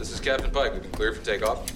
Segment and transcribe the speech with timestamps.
[0.00, 0.72] This is Captain Pike.
[0.72, 1.70] We've been cleared for takeoff.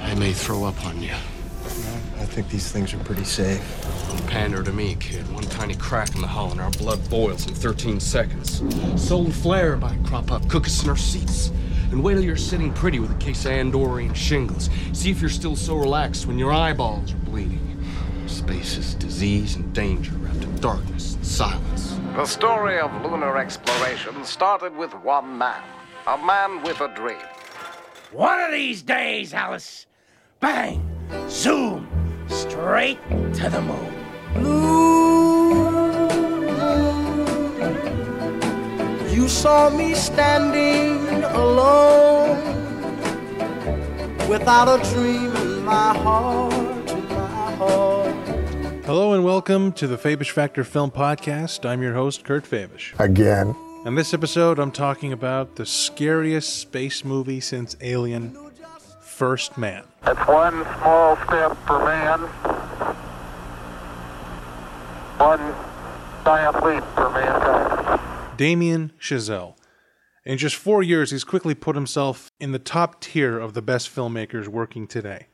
[0.00, 1.12] I may throw up on you.
[1.12, 3.62] I think these things are pretty safe.
[4.08, 5.32] Don't pander to me, kid.
[5.32, 8.64] One tiny crack in the hull and our blood boils in 13 seconds.
[9.00, 11.52] Solar flare might crop up, cook us in our seats.
[11.92, 14.70] And wait till you're sitting pretty with a case of Andorian shingles.
[14.92, 17.80] See if you're still so relaxed when your eyeballs are bleeding.
[18.26, 21.96] Space is disease and danger wrapped in darkness and silence.
[22.16, 25.62] The story of lunar exploration started with one man,
[26.06, 27.16] a man with a dream.
[28.12, 29.86] One of these days, Alice,
[30.38, 30.86] bang,
[31.28, 31.88] zoom,
[32.28, 33.90] straight to the moon.
[39.10, 42.38] You saw me standing alone
[44.28, 48.84] without a dream in my heart, in my heart.
[48.84, 51.66] Hello and welcome to the Fabisch Factor Film Podcast.
[51.66, 52.92] I'm your host, Kurt Fabisch.
[53.00, 53.56] Again.
[53.84, 58.34] On this episode, I'm talking about the scariest space movie since Alien,
[59.02, 59.84] First Man.
[60.06, 62.20] It's one small step for man,
[65.18, 65.54] one
[66.24, 68.38] giant leap for mankind.
[68.38, 69.54] Damien Chazelle.
[70.24, 73.94] In just four years, he's quickly put himself in the top tier of the best
[73.94, 75.26] filmmakers working today.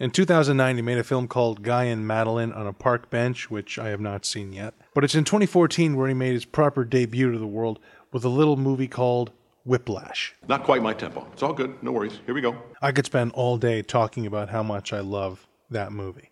[0.00, 3.78] In 2009, he made a film called Guy and Madeline on a Park Bench, which
[3.78, 4.74] I have not seen yet.
[4.98, 7.78] But it's in 2014 where he made his proper debut to the world
[8.10, 9.30] with a little movie called
[9.64, 10.34] Whiplash.
[10.48, 11.24] Not quite my tempo.
[11.32, 11.80] It's all good.
[11.84, 12.18] No worries.
[12.26, 12.56] Here we go.
[12.82, 16.30] I could spend all day talking about how much I love that movie.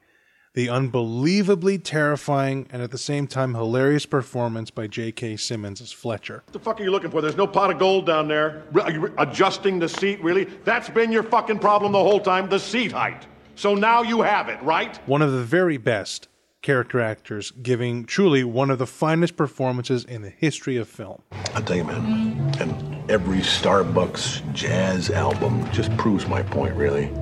[0.54, 5.36] The unbelievably terrifying and at the same time hilarious performance by J.K.
[5.36, 6.42] Simmons as Fletcher.
[6.46, 7.20] What the fuck are you looking for?
[7.20, 8.64] There's no pot of gold down there.
[8.72, 10.42] Re- Are you re- adjusting the seat, really?
[10.64, 13.28] That's been your fucking problem the whole time, the seat height.
[13.54, 14.96] So now you have it, right?
[15.06, 16.26] One of the very best
[16.66, 21.22] character actors, giving truly one of the finest performances in the history of film.
[21.54, 27.12] I'll tell you, man, and every Starbucks jazz album just proves my point, really.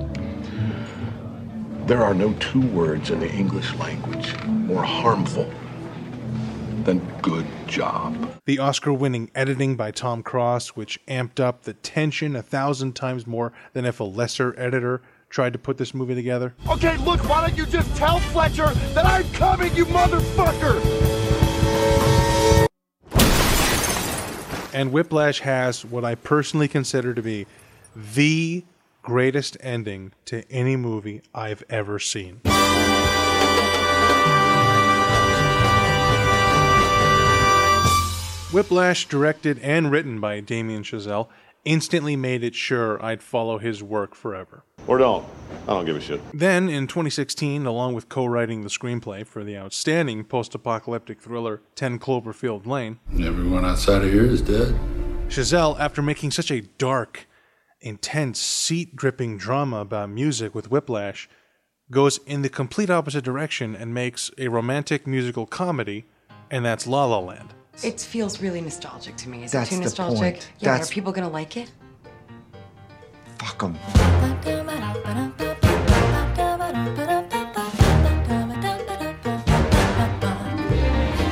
[1.85, 5.47] There are no two words in the English language more harmful
[6.83, 8.31] than good job.
[8.45, 13.27] The Oscar winning editing by Tom Cross, which amped up the tension a thousand times
[13.27, 15.03] more than if a lesser editor
[15.35, 16.55] tried to put this movie together.
[16.69, 20.79] Okay, look, why don't you just tell Fletcher that I'm coming, you motherfucker?
[24.73, 27.47] And Whiplash has what I personally consider to be
[27.93, 28.63] the
[29.01, 32.39] greatest ending to any movie I've ever seen.
[38.53, 41.27] Whiplash, directed and written by Damien Chazelle,
[41.65, 44.63] instantly made it sure I'd follow his work forever.
[44.87, 45.25] Or don't.
[45.63, 46.21] I don't give a shit.
[46.33, 51.61] Then, in 2016, along with co writing the screenplay for the outstanding post apocalyptic thriller
[51.75, 54.75] 10 Cloverfield Lane, Everyone outside of here is dead.
[55.27, 57.27] Chazelle, after making such a dark,
[57.81, 61.27] intense, seat gripping drama about music with Whiplash,
[61.89, 66.05] goes in the complete opposite direction and makes a romantic musical comedy,
[66.51, 67.53] and that's La La Land.
[67.83, 69.43] It feels really nostalgic to me.
[69.43, 70.17] Is That's it too the nostalgic?
[70.19, 70.51] point.
[70.59, 71.71] Yeah, That's- are people gonna like it?
[73.39, 73.75] Fuck them.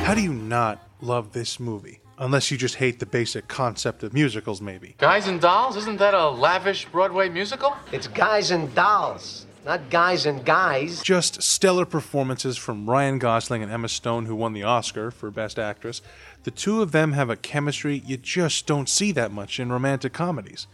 [0.04, 2.00] How do you not love this movie?
[2.18, 4.94] Unless you just hate the basic concept of musicals, maybe.
[4.98, 5.76] Guys and Dolls?
[5.76, 7.76] Isn't that a lavish Broadway musical?
[7.90, 11.02] It's guys and dolls, not guys and guys.
[11.02, 15.58] Just stellar performances from Ryan Gosling and Emma Stone, who won the Oscar for Best
[15.58, 16.02] Actress.
[16.44, 20.12] The two of them have a chemistry you just don't see that much in romantic
[20.12, 20.68] comedies.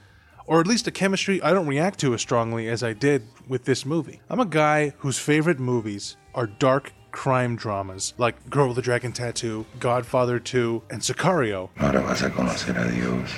[0.50, 3.66] Or at least a chemistry I don't react to as strongly as I did with
[3.66, 4.20] this movie.
[4.28, 9.12] I'm a guy whose favorite movies are dark crime dramas like Girl with the Dragon
[9.12, 11.70] Tattoo, Godfather 2, and Sicario.
[11.78, 13.30] Ahora vas a conocer a Dios.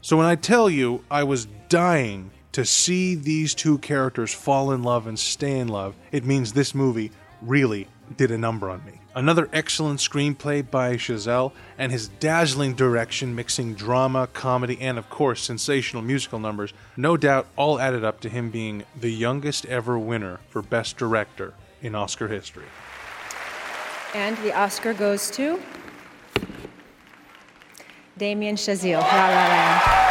[0.00, 4.82] So when I tell you I was dying to see these two characters fall in
[4.82, 7.86] love and stay in love, it means this movie really
[8.16, 8.98] did a number on me.
[9.16, 15.40] Another excellent screenplay by Chazelle and his dazzling direction mixing drama, comedy, and of course
[15.40, 20.40] sensational musical numbers, no doubt all added up to him being the youngest ever winner
[20.48, 22.66] for Best Director in Oscar history.
[24.14, 25.60] And the Oscar goes to
[28.18, 30.03] Damien Chazelle, La La Land.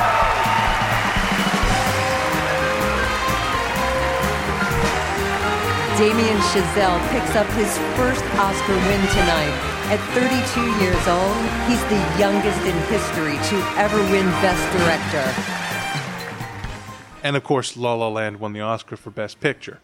[5.98, 9.54] Damien Chazelle picks up his first Oscar win tonight.
[9.94, 11.38] At 32 years old,
[11.70, 15.24] he's the youngest in history to ever win Best Director.
[17.24, 19.80] And of course, La La Land won the Oscar for Best Picture,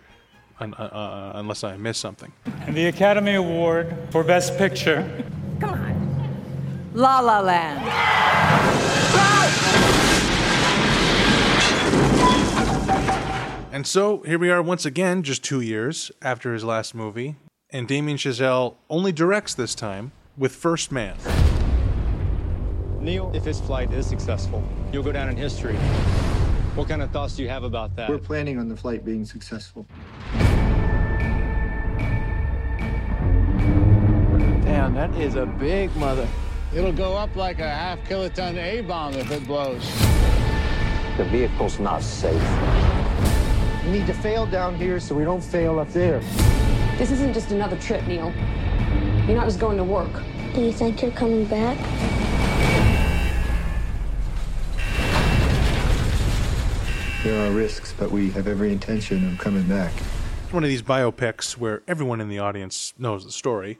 [0.59, 2.33] un- uh, uh, unless I missed something.
[2.65, 5.07] And the Academy Award for Best Picture
[5.59, 6.91] Come on.
[6.95, 8.78] La La Land.
[13.79, 17.37] And so here we are once again, just two years after his last movie,
[17.69, 21.15] and Damien Chazelle only directs this time with First Man.
[22.99, 24.61] Neil, if his flight is successful,
[24.91, 25.77] you'll go down in history.
[26.75, 28.09] What kind of thoughts do you have about that?
[28.09, 29.85] We're planning on the flight being successful.
[34.65, 36.27] Damn, that is a big mother.
[36.75, 39.89] It'll go up like a half kiloton A bomb if it blows.
[41.15, 42.88] The vehicle's not safe.
[43.89, 46.19] We need to fail down here so we don't fail up there.
[46.99, 48.31] This isn't just another trip, Neil.
[49.25, 50.11] You're not just going to work.
[50.53, 51.75] Do you think you're coming back?
[57.23, 59.91] There are risks, but we have every intention of coming back.
[60.43, 63.79] It's one of these biopics where everyone in the audience knows the story.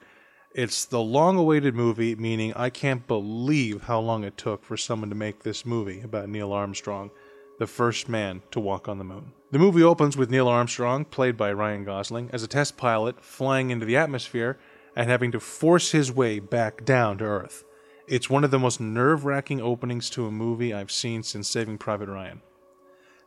[0.56, 5.10] It's the long awaited movie, meaning I can't believe how long it took for someone
[5.10, 7.12] to make this movie about Neil Armstrong,
[7.60, 9.34] the first man to walk on the moon.
[9.52, 13.72] The movie opens with Neil Armstrong, played by Ryan Gosling, as a test pilot flying
[13.72, 14.60] into the atmosphere
[14.96, 17.64] and having to force his way back down to Earth.
[18.08, 21.80] It's one of the most nerve wracking openings to a movie I've seen since Saving
[21.80, 22.42] Private Ryan.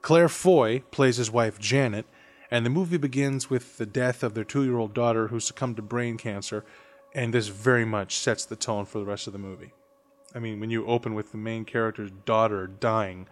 [0.00, 2.06] Claire Foy plays his wife Janet,
[2.52, 5.74] and the movie begins with the death of their two year old daughter who succumbed
[5.76, 6.64] to brain cancer,
[7.12, 9.72] and this very much sets the tone for the rest of the movie.
[10.36, 13.26] I mean, when you open with the main character's daughter dying,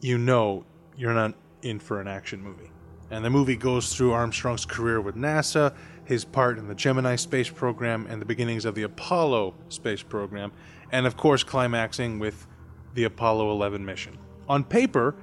[0.00, 0.64] you know
[0.96, 2.70] you're not in for an action movie.
[3.10, 5.74] And the movie goes through Armstrong's career with NASA,
[6.04, 10.52] his part in the Gemini space program, and the beginnings of the Apollo space program,
[10.90, 12.46] and of course, climaxing with
[12.94, 14.18] the Apollo 11 mission.
[14.48, 15.14] On paper,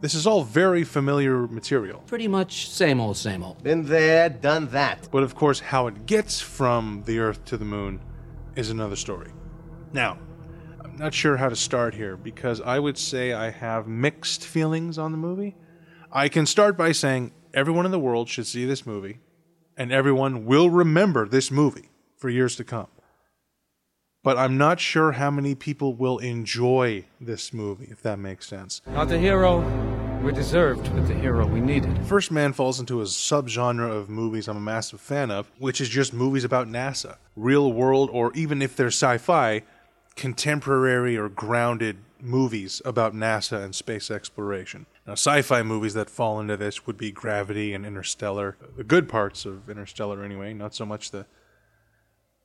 [0.00, 2.02] this is all very familiar material.
[2.06, 3.62] Pretty much same old, same old.
[3.62, 5.08] Been there, done that.
[5.10, 8.00] But of course, how it gets from the Earth to the moon
[8.54, 9.32] is another story.
[9.92, 10.18] Now,
[10.84, 14.98] I'm not sure how to start here because I would say I have mixed feelings
[14.98, 15.56] on the movie.
[16.10, 19.18] I can start by saying everyone in the world should see this movie,
[19.76, 22.88] and everyone will remember this movie for years to come.
[24.24, 28.80] But I'm not sure how many people will enjoy this movie, if that makes sense.
[28.86, 29.60] Not the hero
[30.22, 32.04] we deserved, but the hero we needed.
[32.06, 35.90] First Man falls into a subgenre of movies I'm a massive fan of, which is
[35.90, 37.18] just movies about NASA.
[37.36, 39.62] Real world, or even if they're sci fi,
[40.18, 44.84] contemporary or grounded movies about NASA and space exploration.
[45.06, 48.56] Now, sci fi movies that fall into this would be Gravity and Interstellar.
[48.76, 51.24] The good parts of Interstellar, anyway, not so much the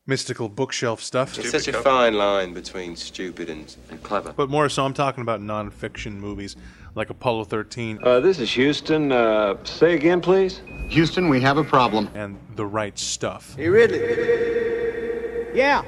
[0.05, 1.37] mystical bookshelf stuff.
[1.39, 4.33] It's such a fine line between stupid and, and clever.
[4.33, 6.55] But more so, I'm talking about non-fiction movies
[6.93, 7.99] like Apollo 13.
[8.03, 9.11] Uh, this is Houston.
[9.11, 10.61] Uh, say again, please.
[10.89, 12.07] Houston, we have a problem.
[12.13, 13.55] And the right stuff.
[13.55, 15.57] Hey, Ridley.
[15.57, 15.83] Yeah.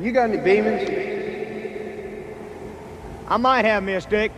[0.00, 1.03] You got any beamers?
[3.34, 4.30] I might have, Miss Dick.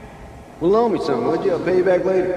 [0.59, 1.53] Well, loan me some, would you?
[1.53, 2.33] I'll pay you back later.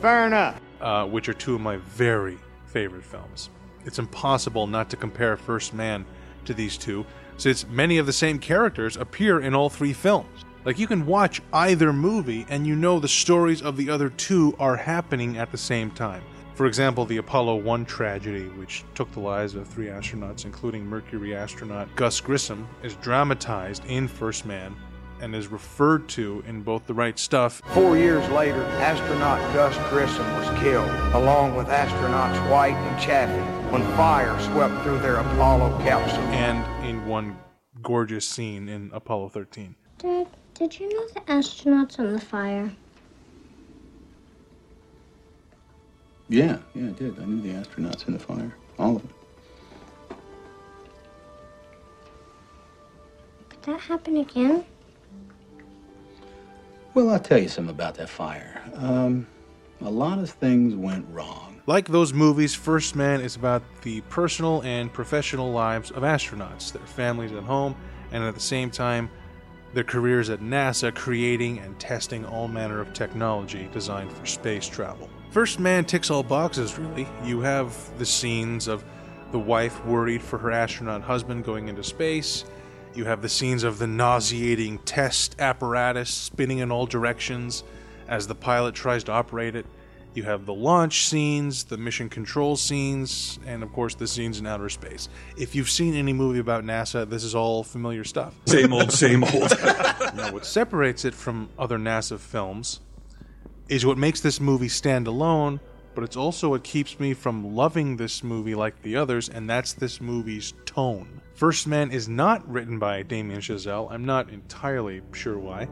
[0.00, 0.60] Fair enough.
[0.80, 3.48] Uh, which are two of my very favorite films.
[3.84, 6.04] It's impossible not to compare First Man
[6.46, 7.06] to these two,
[7.36, 10.44] since many of the same characters appear in all three films.
[10.64, 14.56] Like, you can watch either movie and you know the stories of the other two
[14.58, 16.24] are happening at the same time.
[16.54, 21.34] For example, the Apollo 1 tragedy, which took the lives of three astronauts, including Mercury
[21.34, 24.76] astronaut Gus Grissom, is dramatized in First Man
[25.22, 27.62] and is referred to in both The Right Stuff.
[27.68, 33.82] Four years later, astronaut Gus Grissom was killed, along with astronauts White and Chaffee, when
[33.96, 36.22] fire swept through their Apollo capsule.
[36.24, 37.38] And in one
[37.82, 39.74] gorgeous scene in Apollo 13.
[39.98, 42.70] Dad, did you know the astronauts on the fire?
[46.32, 47.20] Yeah, yeah, I did.
[47.20, 48.56] I knew the astronauts in the fire.
[48.78, 49.12] All of them.
[53.50, 54.64] Could that happen again?
[56.94, 58.62] Well, I'll tell you something about that fire.
[58.76, 59.26] Um,
[59.82, 61.60] a lot of things went wrong.
[61.66, 66.86] Like those movies, First Man is about the personal and professional lives of astronauts, their
[66.86, 67.76] families at home,
[68.10, 69.10] and at the same time,
[69.74, 75.10] their careers at NASA creating and testing all manner of technology designed for space travel.
[75.32, 77.08] First Man ticks all boxes, really.
[77.24, 78.84] You have the scenes of
[79.30, 82.44] the wife worried for her astronaut husband going into space.
[82.92, 87.64] You have the scenes of the nauseating test apparatus spinning in all directions
[88.08, 89.64] as the pilot tries to operate it.
[90.12, 94.46] You have the launch scenes, the mission control scenes, and of course the scenes in
[94.46, 95.08] outer space.
[95.38, 98.34] If you've seen any movie about NASA, this is all familiar stuff.
[98.44, 99.50] Same old, same old.
[100.14, 102.80] now, what separates it from other NASA films
[103.68, 105.60] is what makes this movie stand alone
[105.94, 109.72] but it's also what keeps me from loving this movie like the others, and that's
[109.72, 111.20] this movie's tone.
[111.34, 115.68] First Man is not written by Damien Chazelle, I'm not entirely sure why,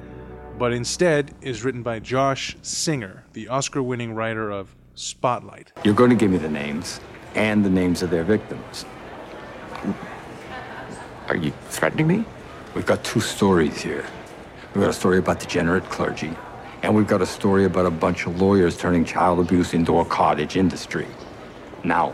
[0.59, 5.73] but instead is written by Josh Singer, the Oscar winning writer of Spotlight.
[5.85, 7.01] You're going to give me the names
[7.35, 8.85] and the names of their victims.
[11.29, 12.25] Are you threatening me?
[12.75, 14.05] We've got two stories here.
[14.75, 16.33] We've got a story about degenerate clergy,
[16.83, 20.05] and we've got a story about a bunch of lawyers turning child abuse into a
[20.05, 21.07] cottage industry.
[21.85, 22.11] Now,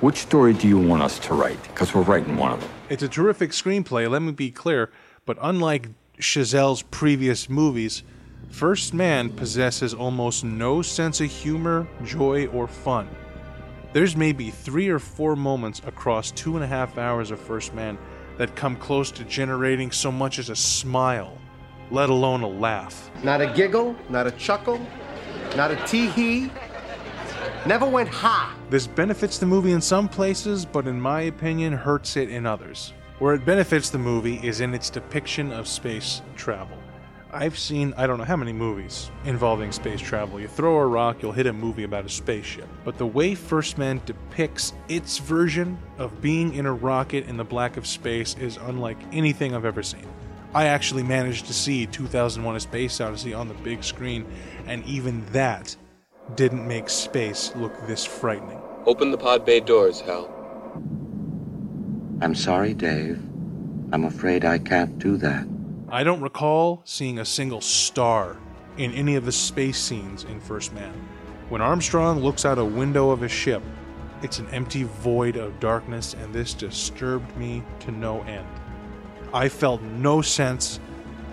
[0.00, 1.62] which story do you want us to write?
[1.62, 2.70] Because we're writing one of them.
[2.88, 4.90] It's a terrific screenplay, let me be clear,
[5.26, 8.02] but unlike Chazelle's previous movies,
[8.50, 13.08] First Man possesses almost no sense of humor, joy, or fun.
[13.92, 17.98] There's maybe three or four moments across two and a half hours of First Man
[18.38, 21.36] that come close to generating so much as a smile,
[21.90, 23.10] let alone a laugh.
[23.22, 24.80] Not a giggle, not a chuckle,
[25.56, 26.50] not a tee hee.
[27.66, 28.56] Never went ha.
[28.70, 32.92] This benefits the movie in some places, but in my opinion, hurts it in others.
[33.18, 36.78] Where it benefits the movie is in its depiction of space travel.
[37.32, 40.40] I've seen I don't know how many movies involving space travel.
[40.40, 42.68] You throw a rock, you'll hit a movie about a spaceship.
[42.84, 47.44] But the way First Man depicts its version of being in a rocket in the
[47.44, 50.06] black of space is unlike anything I've ever seen.
[50.52, 54.26] I actually managed to see 2001 A Space Odyssey on the big screen,
[54.66, 55.76] and even that
[56.34, 58.60] didn't make space look this frightening.
[58.86, 60.28] Open the pod bay doors, Hal.
[62.20, 63.18] I'm sorry, Dave.
[63.92, 65.46] I'm afraid I can't do that.
[65.88, 68.36] I don't recall seeing a single star
[68.76, 70.94] in any of the space scenes in First Man.
[71.48, 73.62] When Armstrong looks out a window of his ship,
[74.22, 78.46] it's an empty void of darkness, and this disturbed me to no end.
[79.32, 80.80] I felt no sense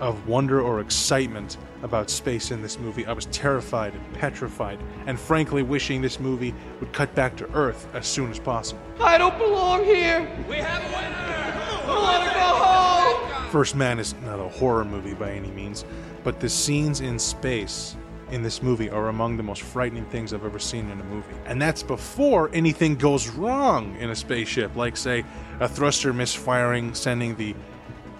[0.00, 3.06] of wonder or excitement about space in this movie.
[3.06, 7.86] I was terrified and petrified, and frankly wishing this movie would cut back to Earth
[7.94, 8.82] as soon as possible.
[9.00, 10.28] I don't belong here.
[10.48, 11.52] We have a winner.
[11.84, 13.50] I want to go home.
[13.50, 15.84] First Man is not a horror movie by any means,
[16.24, 17.96] but the scenes in space
[18.30, 21.34] in this movie are among the most frightening things I've ever seen in a movie.
[21.46, 25.24] And that's before anything goes wrong in a spaceship, like, say,
[25.60, 27.54] a thruster misfiring, sending the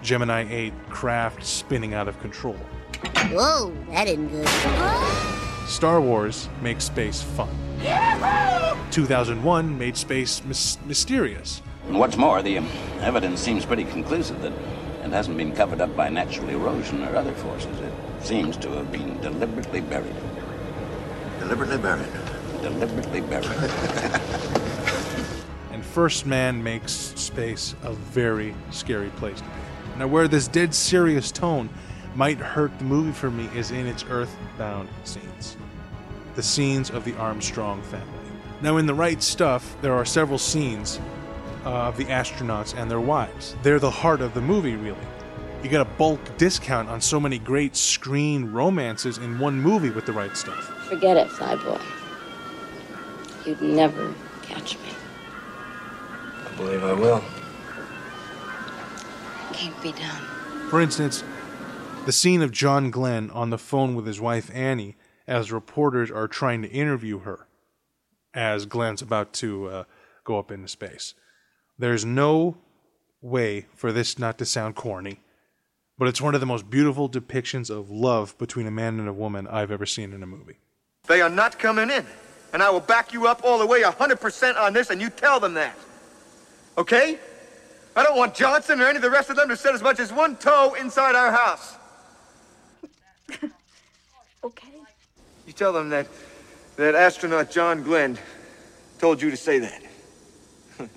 [0.01, 2.55] Gemini 8 craft spinning out of control.
[3.31, 4.47] Whoa, that isn't good.
[5.67, 7.49] Star Wars makes space fun.
[8.91, 11.61] 2001 made space mys- mysterious.
[11.87, 12.67] And what's more, the um,
[13.01, 14.51] evidence seems pretty conclusive that
[15.03, 17.79] it hasn't been covered up by natural erosion or other forces.
[17.79, 20.15] It seems to have been deliberately buried.
[21.39, 22.09] Deliberately buried.
[22.61, 23.47] Deliberately buried.
[25.71, 29.51] and First Man makes space a very scary place to be.
[29.99, 31.69] Now, where this dead serious tone
[32.15, 35.57] might hurt the movie for me is in its earthbound scenes.
[36.35, 38.07] The scenes of the Armstrong family.
[38.61, 41.01] Now, in The Right Stuff, there are several scenes
[41.65, 43.57] uh, of the astronauts and their wives.
[43.61, 44.95] They're the heart of the movie, really.
[45.63, 50.05] You get a bulk discount on so many great screen romances in one movie with
[50.05, 50.63] The Right Stuff.
[50.87, 51.81] Forget it, Flyboy.
[53.45, 54.13] You'd never
[54.43, 54.91] catch me.
[56.45, 57.21] I believe I will.
[59.59, 60.21] Can't be done.
[60.69, 61.21] For instance,
[62.05, 64.95] the scene of John Glenn on the phone with his wife Annie
[65.27, 67.45] as reporters are trying to interview her
[68.33, 69.83] as Glenn's about to uh,
[70.23, 71.13] go up into space.
[71.77, 72.55] There's no
[73.21, 75.19] way for this not to sound corny,
[75.97, 79.13] but it's one of the most beautiful depictions of love between a man and a
[79.13, 80.59] woman I've ever seen in a movie.
[81.07, 82.05] They are not coming in.
[82.53, 85.41] And I will back you up all the way 100% on this, and you tell
[85.41, 85.75] them that.
[86.77, 87.19] Okay?
[87.95, 89.99] I don't want Johnson or any of the rest of them to set as much
[89.99, 91.75] as one toe inside our house.
[94.41, 94.69] Okay.
[95.45, 96.07] You tell them that
[96.77, 98.17] that astronaut John Glenn
[98.99, 99.83] told you to say that.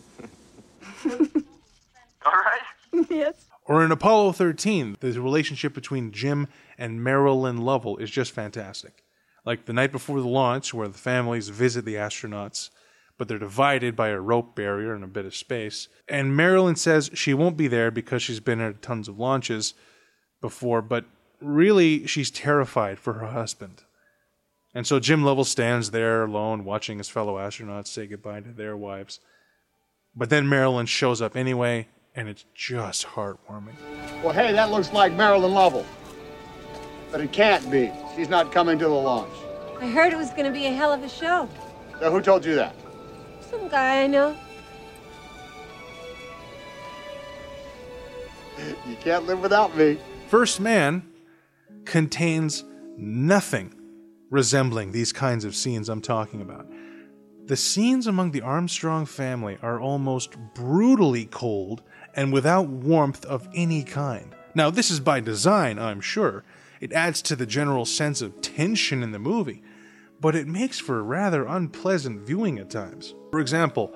[2.24, 3.06] all right?
[3.10, 3.46] yes.
[3.64, 6.46] Or in Apollo 13, the relationship between Jim
[6.78, 9.02] and Marilyn Lovell is just fantastic.
[9.44, 12.70] Like the night before the launch, where the families visit the astronauts,
[13.18, 15.88] but they're divided by a rope barrier and a bit of space.
[16.08, 19.74] And Marilyn says she won't be there because she's been at tons of launches
[20.40, 21.04] before, but
[21.40, 23.84] really she's terrified for her husband.
[24.74, 28.76] And so Jim Lovell stands there alone watching his fellow astronauts say goodbye to their
[28.76, 29.20] wives.
[30.14, 33.74] But then Marilyn shows up anyway, and it's just heartwarming.
[34.22, 35.86] Well, hey, that looks like Marilyn Lovell.
[37.10, 37.90] But it can't be.
[38.16, 39.32] She's not coming to the launch.
[39.80, 41.48] I heard it was going to be a hell of a show.
[41.98, 42.74] So who told you that?
[43.52, 44.34] Some guy I know.
[48.88, 49.98] You can't live without me.
[50.28, 51.06] First Man
[51.84, 52.64] contains
[52.96, 53.74] nothing
[54.30, 56.66] resembling these kinds of scenes I'm talking about.
[57.44, 61.82] The scenes among the Armstrong family are almost brutally cold
[62.14, 64.34] and without warmth of any kind.
[64.54, 66.44] Now, this is by design, I'm sure.
[66.80, 69.62] It adds to the general sense of tension in the movie,
[70.22, 73.14] but it makes for rather unpleasant viewing at times.
[73.32, 73.92] For example,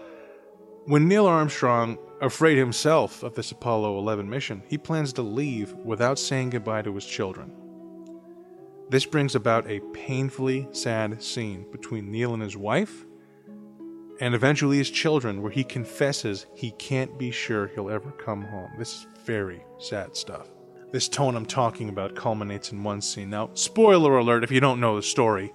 [0.86, 6.18] when Neil Armstrong, afraid himself of this Apollo 11 mission, he plans to leave without
[6.18, 7.52] saying goodbye to his children.
[8.88, 13.06] This brings about a painfully sad scene between Neil and his wife,
[14.20, 18.70] and eventually his children, where he confesses he can't be sure he'll ever come home.
[18.78, 20.48] This is very sad stuff.
[20.90, 23.30] This tone I'm talking about culminates in one scene.
[23.30, 25.52] Now, spoiler alert if you don't know the story,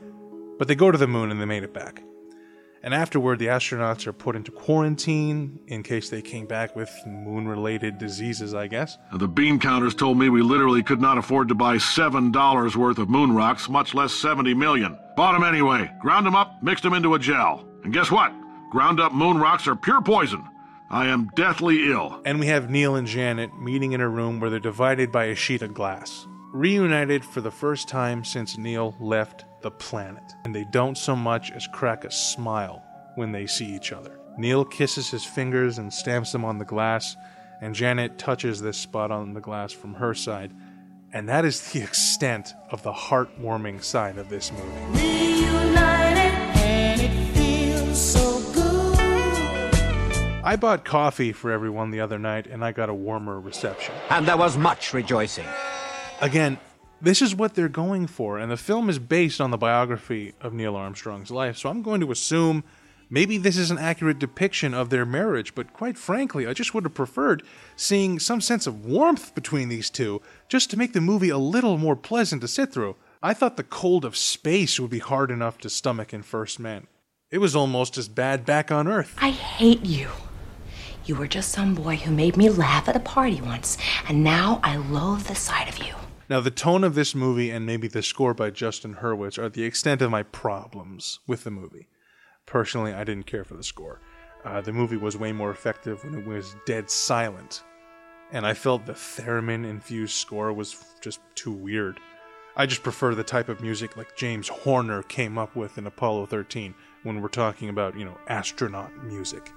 [0.62, 2.04] but they go to the moon and they made it back.
[2.84, 7.48] And afterward, the astronauts are put into quarantine in case they came back with moon
[7.48, 8.96] related diseases, I guess.
[9.12, 13.10] The bean counters told me we literally could not afford to buy $7 worth of
[13.10, 15.00] moon rocks, much less 70 million.
[15.16, 17.68] Bought them anyway, ground them up, mixed them into a gel.
[17.84, 18.32] And guess what?
[18.70, 20.48] Ground up moon rocks are pure poison.
[20.92, 22.22] I am deathly ill.
[22.24, 25.36] And we have Neil and Janet meeting in a room where they're divided by a
[25.36, 26.28] sheet of glass.
[26.54, 30.24] Reunited for the first time since Neil left the planet.
[30.46, 32.84] And they don't so much as crack a smile
[33.16, 34.18] when they see each other.
[34.38, 37.16] Neil kisses his fingers and stamps them on the glass,
[37.62, 40.52] and Janet touches this spot on the glass from her side.
[41.14, 45.12] And that is the extent of the heartwarming side of this movie.
[50.44, 53.94] I bought coffee for everyone the other night, and I got a warmer reception.
[54.10, 55.46] And there was much rejoicing.
[56.20, 56.58] Again,
[57.02, 60.54] this is what they're going for, and the film is based on the biography of
[60.54, 62.64] Neil Armstrong's life, so I'm going to assume
[63.10, 66.84] maybe this is an accurate depiction of their marriage, but quite frankly, I just would
[66.84, 67.44] have preferred
[67.76, 71.78] seeing some sense of warmth between these two just to make the movie a little
[71.78, 72.96] more pleasant to sit through.
[73.24, 76.88] I thought the cold of space would be hard enough to stomach in First Man.
[77.30, 79.16] It was almost as bad back on Earth.
[79.22, 80.10] I hate you.
[81.06, 83.78] You were just some boy who made me laugh at a party once,
[84.08, 85.96] and now I loathe the sight of you.
[86.32, 89.66] Now, the tone of this movie and maybe the score by Justin Hurwitz are the
[89.66, 91.90] extent of my problems with the movie.
[92.46, 94.00] Personally, I didn't care for the score.
[94.46, 97.64] Uh, the movie was way more effective when it was dead silent,
[98.32, 102.00] and I felt the theremin infused score was just too weird.
[102.56, 106.28] I just prefer the type of music like James Horner came up with in Apollo
[106.28, 109.52] 13 when we're talking about, you know, astronaut music.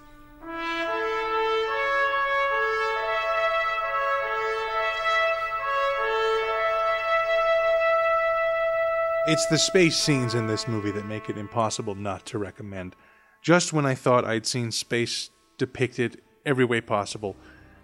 [9.26, 12.94] It's the space scenes in this movie that make it impossible not to recommend.
[13.40, 17.34] Just when I thought I'd seen space depicted every way possible,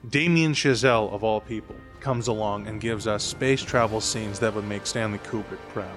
[0.06, 4.66] Damien Chazelle, of all people, comes along and gives us space travel scenes that would
[4.66, 5.96] make Stanley Kubrick proud.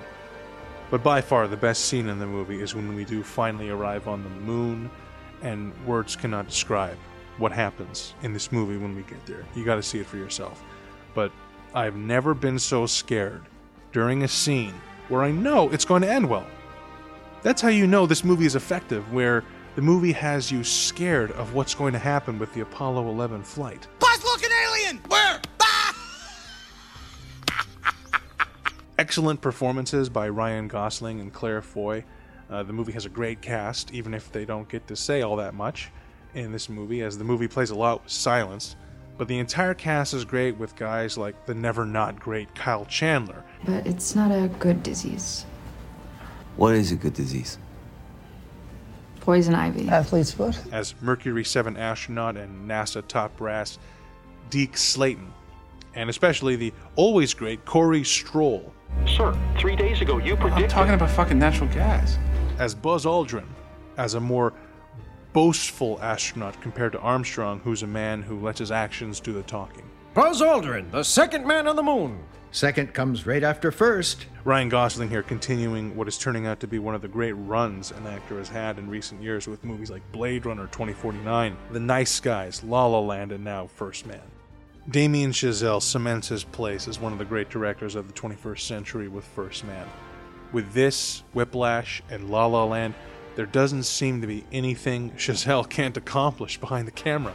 [0.89, 4.07] But by far, the best scene in the movie is when we do finally arrive
[4.07, 4.89] on the moon,
[5.41, 6.97] and words cannot describe
[7.37, 9.43] what happens in this movie when we get there.
[9.55, 10.63] You gotta see it for yourself.
[11.13, 11.33] But
[11.75, 13.41] I've never been so scared
[13.91, 14.73] during a scene
[15.09, 16.47] where I know it's going to end well.
[17.41, 19.43] That's how you know this movie is effective, where
[19.75, 23.87] the movie has you scared of what's going to happen with the Apollo 11 flight.
[23.99, 25.01] Buzz looking alien!
[25.07, 25.39] Where?
[28.99, 32.05] Excellent performances by Ryan Gosling and Claire Foy.
[32.49, 35.35] Uh, the movie has a great cast, even if they don't get to say all
[35.37, 35.89] that much
[36.35, 38.75] in this movie, as the movie plays a lot with silence.
[39.17, 43.43] But the entire cast is great with guys like the never not great Kyle Chandler.
[43.65, 45.45] But it's not a good disease.
[46.55, 47.57] What is a good disease?
[49.19, 49.87] Poison ivy.
[49.87, 50.59] Athlete's foot.
[50.71, 53.77] As Mercury 7 astronaut and NASA top brass
[54.49, 55.31] Deke Slayton.
[55.95, 58.73] And especially the always great Corey Stoll.
[59.07, 60.65] Sir, three days ago you predicted.
[60.65, 62.17] I'm talking about fucking natural gas.
[62.57, 63.45] As Buzz Aldrin,
[63.97, 64.53] as a more
[65.33, 69.83] boastful astronaut compared to Armstrong, who's a man who lets his actions do the talking.
[70.13, 72.23] Buzz Aldrin, the second man on the moon.
[72.51, 74.27] Second comes right after first.
[74.45, 77.89] Ryan Gosling here continuing what is turning out to be one of the great runs
[77.89, 82.19] an actor has had in recent years with movies like Blade Runner 2049, The Nice
[82.19, 84.21] Guys, La La Land, and now First Man.
[84.87, 89.07] Damien Chazelle cements his place as one of the great directors of the 21st century
[89.07, 89.87] with First Man.
[90.51, 92.93] With this, Whiplash, and La La Land,
[93.35, 97.33] there doesn't seem to be anything Chazelle can't accomplish behind the camera.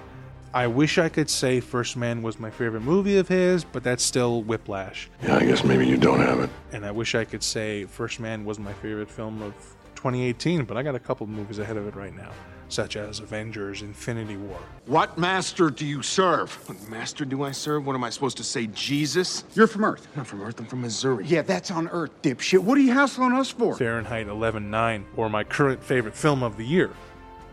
[0.54, 4.02] I wish I could say First Man was my favorite movie of his, but that's
[4.02, 5.10] still Whiplash.
[5.22, 6.50] Yeah, I guess maybe you don't have it.
[6.72, 9.52] And I wish I could say First Man was my favorite film of
[9.96, 12.30] 2018, but I got a couple of movies ahead of it right now,
[12.68, 14.58] such as Avengers Infinity War.
[14.86, 16.52] What master do you serve?
[16.68, 17.86] What master do I serve?
[17.86, 19.44] What am I supposed to say, Jesus?
[19.54, 20.06] You're from Earth.
[20.16, 21.24] I'm from Earth, I'm from Missouri.
[21.26, 22.60] Yeah, that's on Earth, dipshit.
[22.60, 23.76] What are you hassling us for?
[23.76, 26.90] Fahrenheit 11.9, or my current favorite film of the year,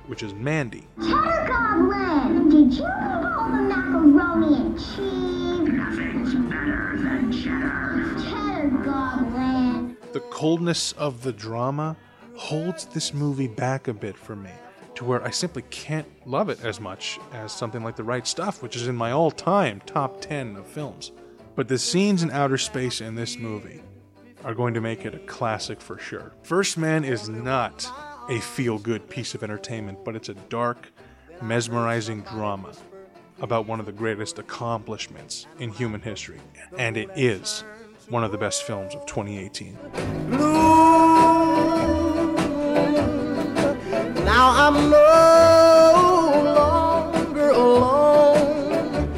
[0.08, 0.88] which is Mandy.
[1.00, 5.74] Cheddar Goblin, did you eat all the macaroni and cheese?
[5.74, 8.16] Nothing's better than cheddar.
[8.22, 9.98] Cheddar Goblin.
[10.12, 11.96] The coldness of the drama
[12.36, 14.52] holds this movie back a bit for me
[14.96, 18.62] to where I simply can't love it as much as something like The Right Stuff,
[18.62, 21.12] which is in my all time top 10 of films.
[21.56, 23.82] But the scenes in outer space in this movie
[24.44, 26.34] are going to make it a classic for sure.
[26.44, 27.90] First Man is not
[28.30, 30.92] a feel good piece of entertainment, but it's a dark,
[31.42, 32.74] mesmerizing drama
[33.42, 36.40] about one of the greatest accomplishments in human history.
[36.78, 37.64] And it is
[38.10, 40.65] one of the best films of 2018.
[44.36, 49.10] Now I'm no longer alone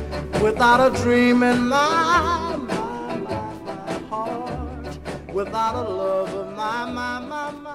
[0.44, 5.00] without a dream in my, my, my, my heart,
[5.34, 7.67] without a love of my, my, my.